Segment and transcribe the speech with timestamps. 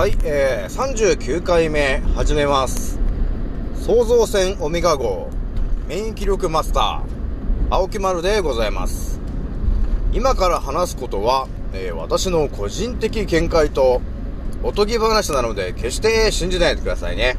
[0.00, 2.98] はい、えー、39回目始めます。
[3.74, 5.28] 創造船オメガ号
[5.88, 9.20] 免疫力マスター青木丸でございます。
[10.14, 14.00] 今から話すことは、えー私の個人的見解と
[14.62, 17.36] おとぎ話なので決して信じないでくださいね。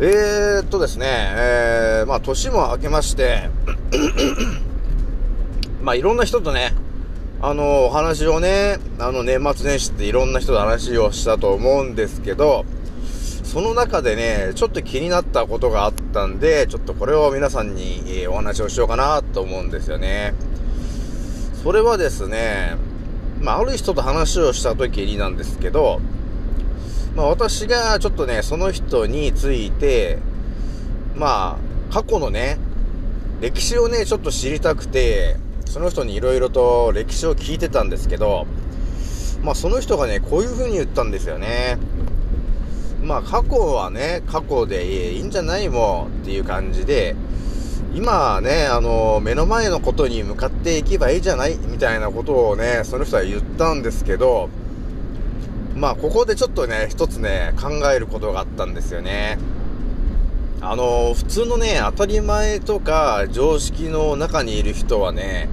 [0.00, 3.50] えー、っとですね、えー、まあ年も明けまして、
[5.80, 6.74] まあいろんな人とね、
[7.40, 12.64] あの、お話をね、あの、年末年始っていろんな人と話をしたと思うんですけど、
[13.44, 20.34] その中でね、ちょっと気になったことがあったんで、ちょっとこれを皆さんに、お話をしようかなと思うんですよね。
[21.62, 22.76] それはですね、
[23.40, 26.00] まあ、ある人と話をした時になんですけど、
[27.14, 30.18] まあ、私がちょっとね、その人について、
[31.14, 31.56] ま
[31.90, 32.58] あ、過去のね、
[33.40, 35.36] 歴史をね、ちょっと知りたくて、
[35.68, 38.46] その人に色々と歴史を聞いてたんですけど、
[39.42, 41.78] まあその人がね、こういう風に言ったんですよね。
[43.02, 47.14] まあ過去はね、過去でいいんじゃないもんっていう感じで、
[47.94, 51.58] 今はね、あの、目の前のことに向かっていけばいいじゃない？
[51.58, 54.48] みたいなことをね、その人は言ったんですけど、
[55.76, 59.38] まあここでちょっとね、一つね、考えることがあったんですよね。
[60.60, 65.48] あの、普通のね、当たり前とか常識の中にいる人はね、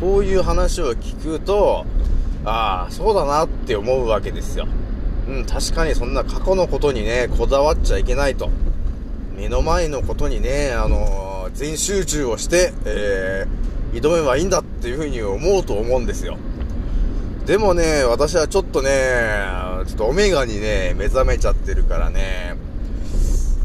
[0.00, 1.86] こういう話を聞くと、
[2.44, 4.66] ああ、そうだなって思うわけですよ。
[5.28, 8.50] うん、確かにそんな過去のことにね、こだわっちゃいけないと。
[9.36, 16.36] 目の前のことにね、あの全集中をして、えー、挑めばいいんだっていうふうに思うと思うんですよ。
[17.46, 18.90] でもね、私はちょっとね、
[19.86, 22.49] ちょっとオメガにね、目覚めちゃってるからね、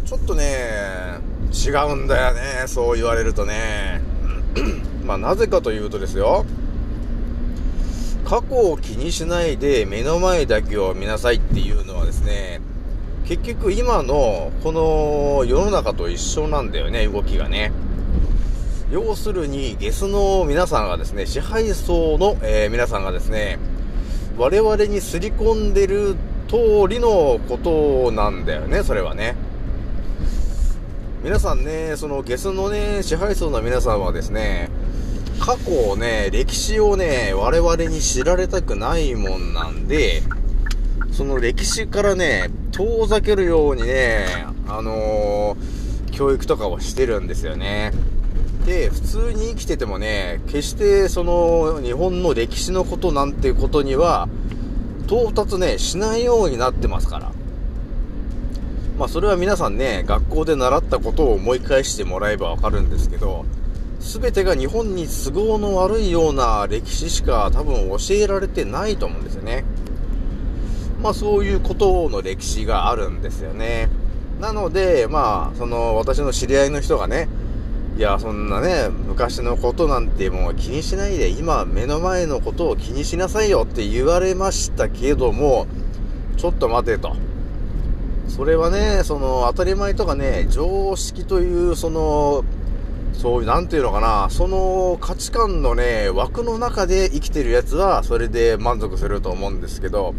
[0.05, 1.17] ちょっとね、
[1.51, 4.01] 違うんだよね、そう言われるとね。
[5.03, 6.45] まあなぜかというとですよ、
[8.23, 12.61] 過去を気にしないで目の前だけを見なさいっていうのはですね、
[13.25, 17.71] 結局今のこの世の中と一緒なんだよね、動きがね。
[18.91, 23.57] 要するに、ゲスの皆さんがですね、支配層の、えー皆さんがですね、
[24.37, 26.15] 我々にすり込んでる
[26.47, 29.35] 通りのことなんだよね、それはね。
[31.25, 34.69] 皆さんね、そのゲスのね、支配層の皆さんはですね、
[35.39, 40.21] 過去をね、歴史をね、我々に知られたくないもんなんで、
[41.11, 47.91] その歴史からね、遠ざけるようにね、あのー教育とかをしてるんですよね。
[48.67, 54.29] で、普通に生きててもね、決してその日本の歴史のことなんていうことには、
[55.07, 57.34] 到達ね、しないようになってますから。
[58.97, 63.45] まあそれは皆さんね、学校で習ったことを思い返してもらえばわかるんですけど、
[63.99, 69.65] すべてが日本に都合の悪いような歴史しか多分教えられてないと思うんですよね。
[71.01, 73.89] まあそういうことの歴史があるんですよね。
[74.39, 77.29] なので、まあ、その私の知り合いの人がね、
[77.97, 85.67] いや、そんなね、昔のことなんてもう気にしないで、今目の前のことを気にしなさいよって言われましたけども、
[86.35, 87.15] ちょっと待てと。
[88.27, 92.43] それはね、その当たり前とかね、常識という、その、
[93.13, 100.13] そういう、なんていうのかな、その価値観のね、枠の中で生きてるやつは、それで満足すると思うんですけど、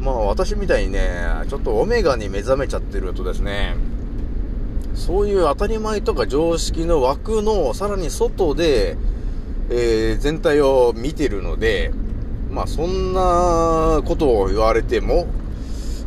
[0.00, 3.76] まあ私みたいにね、ちょっとオメガに目覚めちゃってるとですね、
[4.94, 8.96] そういう当たり前とか常識の枠のさらに外で、
[9.70, 11.92] えー全体を見てるので、
[12.50, 15.26] まあそんなことを言われても、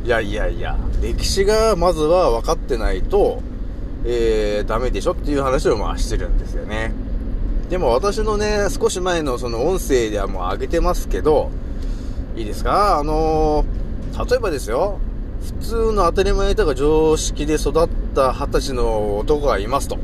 [0.05, 3.41] いやいやいや、歴史がまずは分かってないと、
[4.05, 6.93] えー、ダメでしょっていう話をまあしてるんですよね。
[7.71, 11.49] でも私のね、少し前のその音声ではもう上げてますけど、
[12.35, 12.99] いいですか？
[12.99, 13.85] あのー
[14.29, 14.99] 例えばですよ、
[15.59, 19.97] 普通の当たり前とか常識で育った二十歳の男がいますと。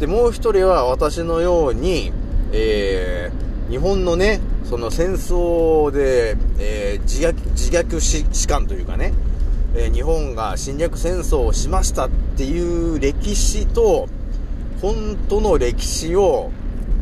[0.00, 2.12] で、もう一人は私のように、
[2.50, 9.12] えー、日本のね、その戦争で、えー自虐、自虐士官というかね、
[9.74, 14.08] えー日本が侵略戦争をしましたっていう歴史と、
[14.80, 16.52] 本当の歴史を、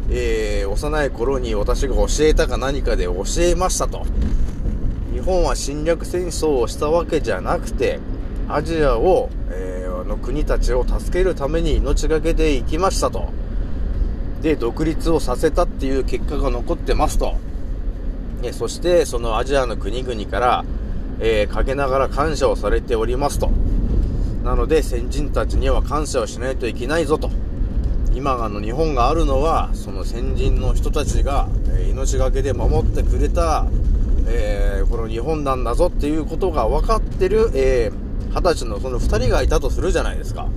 [0.09, 4.07] えー幼い頃に私が教えたか何かで教えましたと。
[5.13, 7.99] 日本は侵略戦争をしたわけじゃなくて、
[8.49, 13.29] アジアを、えーの国たちを助けるために命がけで行きましたと。
[14.41, 17.37] で、独立をさせたっていう結果が残ってますと。
[18.43, 20.65] えそして、そのアジアの国々から、
[21.21, 23.51] えー、陰ながら感謝をされておりますと。
[24.45, 27.31] なので、先人たちには感謝をしないといけないぞと。
[28.15, 33.67] 今あの日本があるのは、その先人の人たちが、え命がけで守ってくれた、
[34.27, 40.49] えー、この日本なんだぞっていうことが分かってる、えー、二十歳のその二人がいたとするじゃないですか。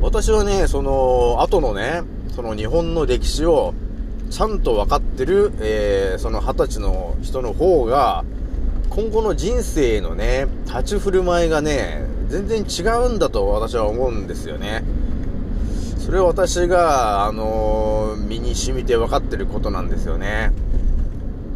[0.00, 2.02] 私はね、その、後のね、
[2.34, 3.74] その日本の歴史を
[4.30, 8.24] ちゃんと分かってる、えー、その二十歳の人の方が、
[8.88, 14.84] 今後の人生のね、立ち振る舞いがね、全然違うんだと私は思うんですよね。
[15.98, 20.52] それは私が、あのー、身に染みて分かってることなんですよね。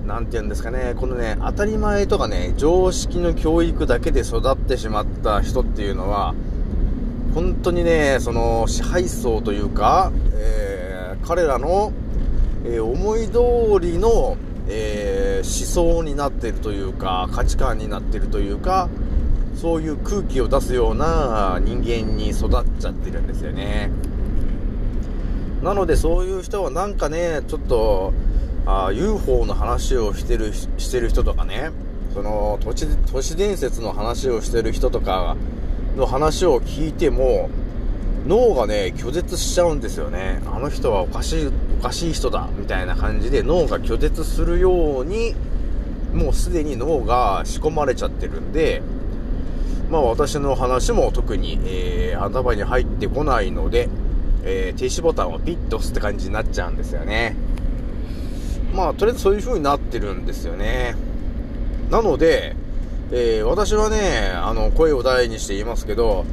[0.04, 6.34] なんて言うんですかね、このね、当たり前とかね、常識の教育だけで育ってしまった人っていうのは、
[7.34, 11.92] 本当にね、その支配層というか、えー、彼らの、
[12.64, 14.36] えー、思い通りの、
[14.68, 18.88] えー、思想になっているというか、価値観になっているというか、
[19.56, 23.90] そういう空気を出すような人間に育っちゃってるんですよね。
[25.62, 28.12] なのでそういう人はなんかね、ちょっと、
[28.66, 31.70] あ UFO の話をしてる、してる人とかね、
[32.14, 35.36] その都市、都市伝説の話をしてる人とか
[35.96, 37.50] の話を聞いても、
[38.26, 40.40] 脳がね、拒絶しちゃうんですよね。
[40.46, 41.50] あの人はおかしい、
[41.80, 45.34] おかしい人だ、みたいな感じで脳が拒絶するように、
[46.14, 48.82] もうすでに脳が仕込まれちゃってるんで、
[49.90, 53.88] まあ私の話も特に、えー、頭に入ってこないので、
[54.42, 57.36] えー、停止ボタンをピッと押すって感じになっちゃうんですよね。
[58.74, 60.96] まあとりあえずそういう風になってるんですよね。
[61.90, 62.56] なので、
[63.12, 66.24] えー、私はね、あの、声を大にして言いますけど、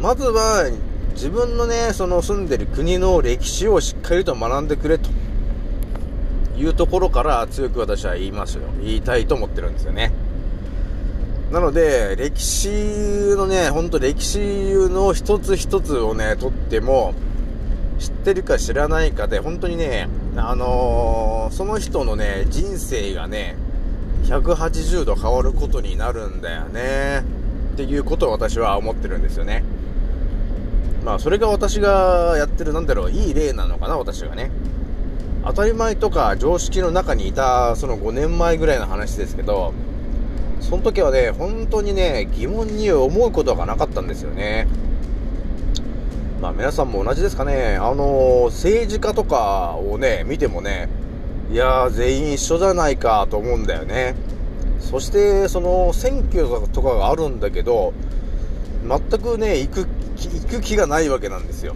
[0.00, 0.70] まずは、
[1.14, 5.08] 自分のね、その住んでる国の歴史をしっかりと学んでくれと
[6.58, 8.62] いうところから強く私は言いますよ。
[8.82, 10.12] 言いたいと思ってるんですよね。
[11.52, 12.68] なので、歴史
[13.36, 14.38] のね、ほんと歴史
[14.90, 17.14] の一つ一つをね、とっても、
[18.00, 23.56] 知ってるか知らないかで、本当にね、あのー、その人のね、人生がね、
[24.24, 27.22] 180度変わることになるんだよね。
[27.74, 29.62] っていうことを私は思ってるんですよね。
[31.04, 34.50] まあ、それが私がやってる、なんだろう、いい例なのかな、私がね。
[35.44, 39.74] 当たり前とか常識の中にいた、その5年前ぐらいの話ですけど、
[40.60, 44.66] その時はね、本当にね、疑問に思うことがなかったんですよね。
[46.40, 47.76] まあ皆さんも同じですかね。
[47.78, 50.88] あの、政治家とかをね、見てもね、
[51.52, 54.14] いやー、全員一緒じゃないかと思うんだよね。
[54.80, 57.92] そして、その、選挙とかがあるんだけど、
[58.86, 59.86] 全くね、行く、
[60.16, 61.74] 行く気がないわけなんですよ。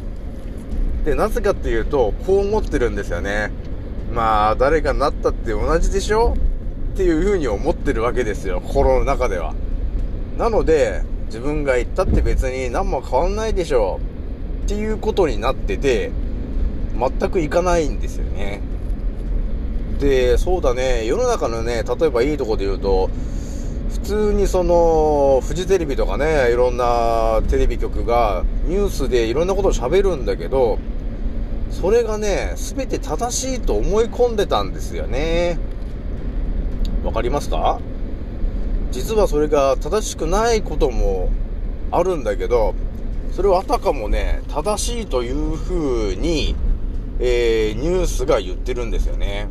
[1.04, 3.50] で、なぜかっていうと、こう思ってるんですよね。
[4.12, 6.34] まあ、誰かになったって同じでしょ？
[6.94, 9.54] っていう風に思ってるわけですよ、心の中では。
[10.36, 14.00] なので、自分が言ったって別に何も変わんないでしょ
[14.64, 16.10] っていうことになってて、
[16.98, 18.60] 全く行かないんですよね。
[20.00, 23.10] で、そうだね、世の中のね、例えばいいとこで言うと、
[24.02, 30.78] 普通にその、フジテレビとかね、いろんなテレビ局がニュースでいろんなことを喋るんだけど、
[31.70, 35.58] それがね、全て正しいと思い込んでたんですよね。
[37.04, 37.80] わかりますか？
[38.90, 41.28] 実はそれが正しくないことも
[41.90, 42.74] あるんだけど、
[43.32, 46.56] それをあたかもね、正しいという風に、
[47.20, 49.48] えー、ニュースが言ってるんですよね。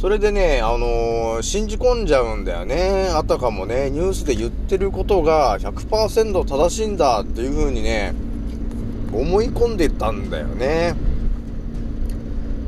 [0.00, 3.10] それでね、あのー、信じ込んじゃうんだよね。
[3.12, 8.14] あたかもね、ニュースで言ってることが100%正しいんだっていう風にね、
[9.12, 10.94] 思い込んでたんだよね。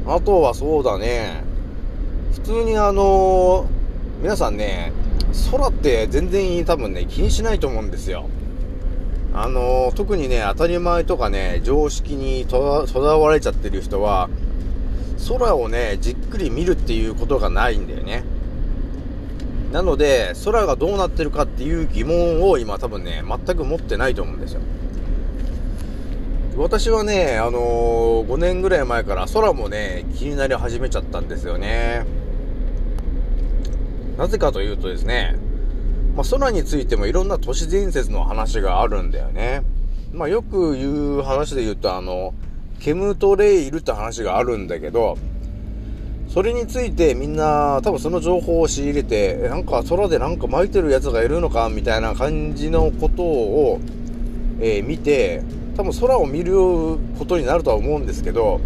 [0.06, 1.42] あとはそうだね、
[2.34, 3.66] 普通にあのー、
[4.20, 4.92] 皆さんね、
[5.50, 8.28] 空って全然多分ね、気にしないと思うんですよ。
[9.32, 14.28] あのー、特にね、当たり前とかね、常識にとらわれちゃってる人は、
[15.28, 18.24] 空をね、じっくり見るっていうことがないんだよね。
[19.72, 24.60] なので、空がどうなってるかっていう疑問を今多分ね、全く持ってないと思うんですよ。
[26.56, 32.04] 私はね、あのー、5年ぐらい前から空もね、気になり始めちゃったんですよね。
[34.18, 35.36] なぜかというとですね、
[36.14, 39.62] まあ、空についてもいろんな都市伝説の話があるんだよね。
[40.12, 42.34] まあ、よく言う話で言うと、あの、
[42.80, 45.18] ケムトレイルって話があるんだけど、
[46.28, 53.80] それについてみんな多分その情報を仕入れて、なんか空でなんか巻いてるやつがいるのかみたいな感じのことを、
[54.60, 55.42] えー、見て、
[55.76, 56.54] 多分空を見る
[57.18, 58.60] ことになるとは思うんですけど、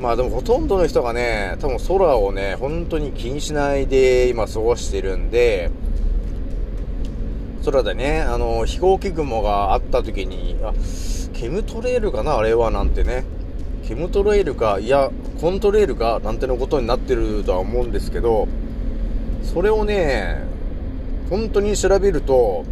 [0.00, 5.70] まあでもほとんどの人がね、多分空をね、本当に気にしないで今過ごしてるんで、
[7.66, 10.72] 空でね、あの、飛行機雲があった時に、あ、
[11.40, 13.24] ケムトレイルかなあれはなんてね。
[13.88, 18.46] ケムトレイルか、いや、コントレールかなんてのことになってるとは思うんですけど、
[19.42, 20.44] それをね、
[21.30, 22.66] 本当に調べると、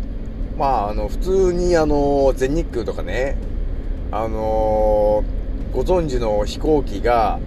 [0.58, 3.38] まあ、あの、普通にあの、全日空とかね、
[4.10, 5.25] あの
[5.72, 7.40] ご存知の飛行機が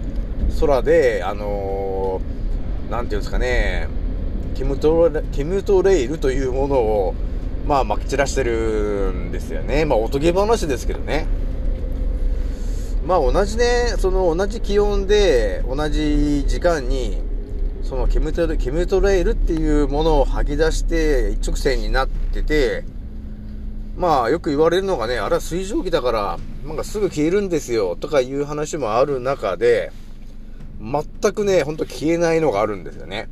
[0.58, 2.20] 空で、あの
[2.90, 3.86] なんていうんですかね、
[4.56, 7.14] ケムトレ、ケムトレイルというものを、
[7.66, 9.84] まあ、まき散らしてるんですよね。
[9.84, 11.26] まあ、おとぎ話ですけどね。
[13.06, 17.18] まあ、同じね、その同じ気温で、同じ時間に、
[17.82, 22.84] そのケムトレ、ケムトレイルっていうものを吐き出して一直線になってて、
[23.96, 29.92] まあ、よく言われるのがね、あれは水蒸気だから、なんかすぐ消えるんですよ、とかいう話もある中で、
[30.80, 33.28] 全くね、ほんと消えないのがあるんですよね。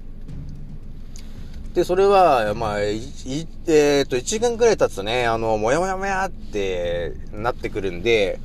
[1.74, 8.40] で、それは、まあ、い、いえー、っと、1時間くらい経つとね、あの、もやもやもやってなってくるんで、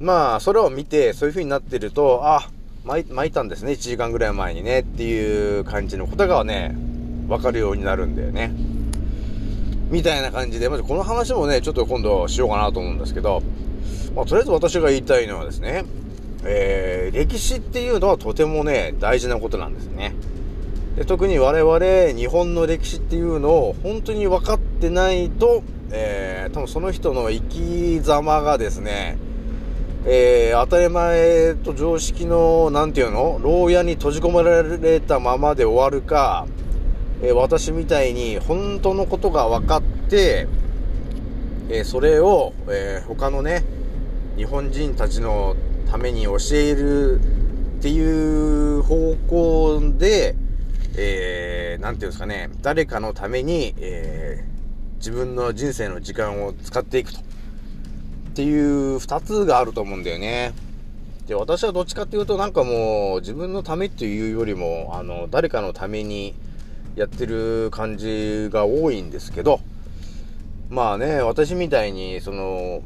[0.00, 2.48] まあ、それを見て、そういう風になってると、あ、
[2.84, 6.74] 巻い巻いたんですね、1時間ぐらい前にね、っていう感じのことがね、
[7.28, 8.52] わかるようになるんだよね。
[9.90, 13.42] みたいな感じで、まずこの話もね、ちょっと今度しようかなと思うんですけど、
[14.16, 15.84] まあ、とりあえず私が言いたいのはですね、
[16.44, 20.14] えー、歴史っていうのはとてもね、大事なことなんですね。
[20.98, 25.62] で特に我々日本の歴史っていうのを本当に分かってないと、
[25.92, 29.16] えー、多分その人の生き様がですね、
[30.04, 36.48] えー、当たり前と常識の、なんていうの牢屋に閉じ込められたままで終わるか、
[37.22, 40.48] えー、私みたいに本当のことが分かって、
[41.68, 43.62] えー、それを、え他のね、
[44.36, 45.54] 日本人たちの
[45.88, 50.34] ために教えるっていう方向で、
[51.00, 57.20] えー、ていうんですかね、誰かのために、えー、自分の人生の時間を使っていくと。
[57.20, 57.22] っ
[58.34, 60.52] ていう二つがあると思うんだよね。
[61.28, 66.34] で、私はどっちかっていうとなんかもう自分のためっていうよりも、あの、誰かのために
[66.96, 69.60] やってる感じが多いんですけど、
[70.68, 72.82] まあね、私みたいに、その、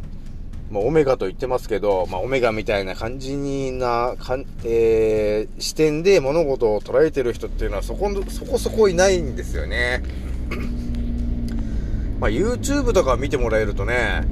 [0.73, 10.02] まあ、オメガと言ってますけど、まあ、オメガみたいな感じにな、かんえー、視点で物事を捉えてる人っていうのはそこ、そこそこいないんですよね。
[12.19, 14.26] まあ、YouTube とか見てもらえるとね、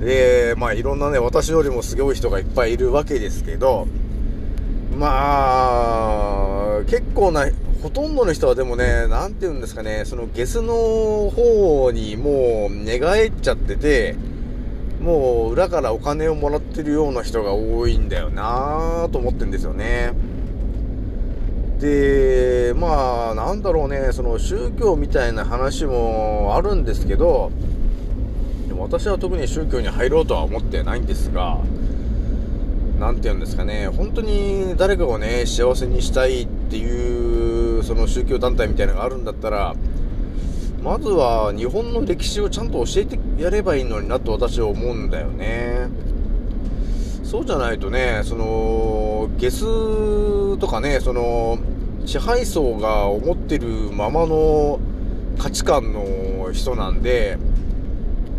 [0.00, 3.88] えー、まあ、いろんなね、私よりもすごい人がいっぱいいるわけですけど、
[4.96, 5.08] ま
[6.78, 7.48] あ、結構な、
[7.82, 10.72] ほとんどの人はでもね、なんて言うんですかね、そのゲスの
[11.30, 14.14] 方にもう寝返っちゃってて、
[15.04, 20.14] もう裏からお金をもらってるような人が多いんだよなぁと思ってんですよね。
[21.78, 27.52] で、まあ、なんだろうね、その宗教みたいな話もあるんですけど、
[28.66, 31.58] でも私は特に宗教に入ろうとは思ってないんですが、
[32.98, 39.74] なんて言うんですかね、本当に誰かをね、幸せにしたいっていう、その宗教団体みたいなのがあるんだったら、
[40.84, 45.88] まずは日本の歴史をちゃんと教えてやればいいのになと私は思うんだよね。
[47.22, 49.64] そうじゃないとね、その、ゲス
[50.58, 51.56] とかね、その、
[52.04, 54.78] 支配層が思ってるままの
[55.38, 57.38] 価値観の人なんで、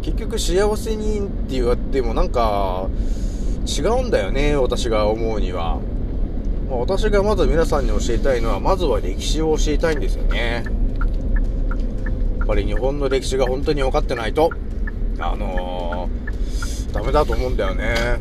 [0.04, 2.88] 結局幸せにって言われてもなんか
[3.66, 5.80] 違うんだよね、私が思うには。
[6.70, 10.85] まあ、私がまず皆さんに教えたいのは、まずは歴史を教えたいんですよね。
[12.46, 14.52] っぱり日本の歴史が本当に分かってないと、
[15.18, 18.20] あのー、ダメだと思うんだよね。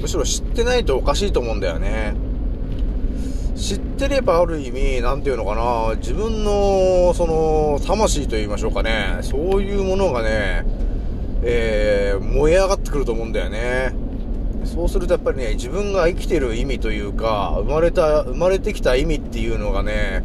[0.00, 2.14] むしろ知ってないとおかしいと思うんだよね。
[3.56, 10.64] 知ってればある意味、なんていうのかな、自分の、その、魂と言いましょうかね、そういうものがね、
[11.42, 13.92] えー、燃え上がってくると思うんだよね。
[14.64, 20.22] そうするとやっぱりね、自分が生きてる意味というか、生まれた、生まれてきた意味っていうのがね、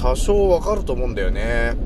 [0.00, 1.85] 多少わかると思うんだよね。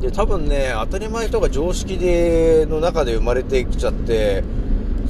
[0.00, 4.42] で、多分ね、当たり前とか常識で、の中で生まれてきちゃって、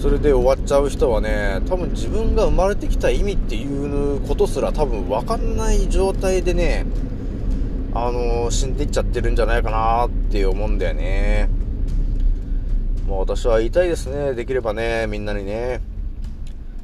[0.00, 6.86] それで終わっちゃう人はね、多分自分が生まれてきた意味っていうことすら多分分かんない状態でね、
[7.94, 11.48] あのー、死んでいっちゃってるんじゃないかなって思うんだよね。
[13.06, 14.34] もう私は言いたいですね。
[14.34, 15.80] できればね、みんなにね。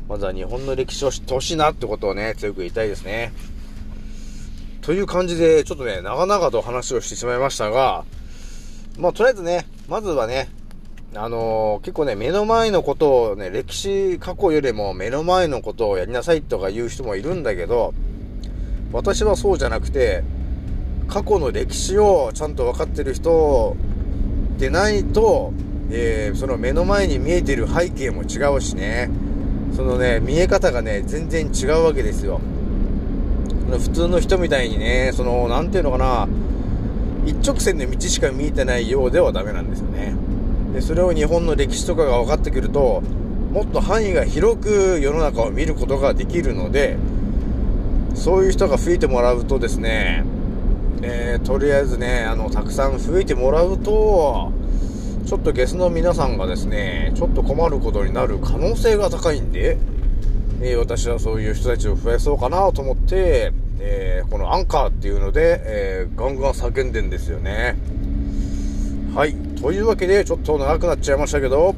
[0.08, 3.32] まずは日本の歴史を知ってほしいなってことをね、強く言いたいですね。
[4.86, 8.04] という感じで、ちょっとね、長々と話をしてしまいましたが、
[8.96, 10.48] まあ、とりあえずね、まずはね、
[11.16, 17.94] あのー、結構ね、目の前のことをね、歴史、過去よりも目の前のことをやりなさいとか言う人もいるんだけど、
[18.92, 20.22] 私はそうじゃなくて、
[21.08, 23.76] 過去の歴史をちゃんと分かってる人
[24.56, 25.52] でないと、
[25.90, 29.10] えー、その目の前に見えてる背景も違うしね、
[29.74, 32.40] そのね、見え方がね、全然違うわけですよ。
[33.70, 36.28] 普通の人みたいにね、その、なんていうのかな、
[37.26, 40.14] 一直線の道しか見えてないようではダメなんですよね。
[40.72, 43.02] で、それを日本の歴史とかが分かってくると、
[43.52, 46.96] もっと範囲が広く世の中を見ることができるので、
[48.14, 50.24] そういう人が増えてもらうとですね、
[51.02, 54.52] えー、とりあえずね、あの、たくさん増えてもらうと、
[55.26, 59.76] ちょっとゲスの皆さんがですね、ちょっと困ることになる可能性が高いんで、
[60.62, 67.76] えー、私はそういう人たちを増やそうかなと思って、えー、このアンカーっていうので、えー、ガンガン叫んでんですよね。
[69.14, 69.34] はい。
[69.60, 71.74] というわけで、ちょっと長くなっちゃいましたけど、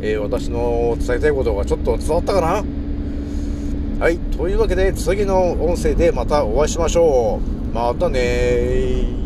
[0.00, 2.64] えー、私の伝えたいことがちょっと伝わったかな？
[3.98, 4.18] はい。
[4.18, 7.74] というわけで、次の音声でまたお会いしましょう。
[7.74, 9.25] またね